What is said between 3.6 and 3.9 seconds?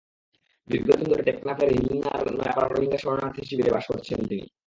বাস